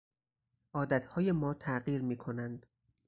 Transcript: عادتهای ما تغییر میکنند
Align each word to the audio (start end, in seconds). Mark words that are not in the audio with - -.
عادتهای 0.73 1.31
ما 1.31 1.53
تغییر 1.53 2.01
میکنند 2.01 2.65